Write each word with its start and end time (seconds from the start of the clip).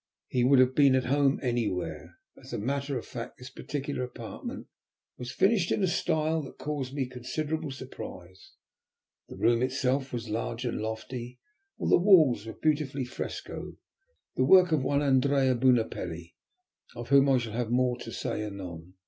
He 0.29 0.43
would 0.43 0.57
have 0.57 0.73
been 0.73 0.95
at 0.95 1.05
home 1.13 1.39
anywhere. 1.43 2.17
As 2.41 2.53
a 2.53 2.57
matter 2.57 2.97
of 2.97 3.05
fact 3.05 3.37
this 3.37 3.51
particular 3.51 4.01
apartment 4.03 4.65
was 5.19 5.31
furnished 5.31 5.71
in 5.71 5.83
a 5.83 5.87
style 5.87 6.41
that 6.41 6.57
caused 6.57 6.91
me 6.95 7.05
considerable 7.05 7.69
surprise. 7.69 8.53
The 9.29 9.35
room 9.37 9.61
itself 9.61 10.11
was 10.11 10.27
large 10.27 10.65
and 10.65 10.81
lofty, 10.81 11.37
while 11.75 11.91
the 11.91 11.99
walls 11.99 12.47
were 12.47 12.53
beautifully 12.53 13.05
frescoed, 13.05 13.77
the 14.35 14.43
work 14.43 14.71
of 14.71 14.81
one 14.83 15.03
Andrea 15.03 15.53
Bunopelli, 15.53 16.33
of 16.95 17.09
whom 17.09 17.29
I 17.29 17.37
shall 17.37 17.53
have 17.53 17.69
more 17.69 17.99
to 17.99 18.11
say 18.11 18.41
anon. 18.43 18.95